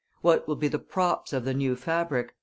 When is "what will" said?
0.21-0.55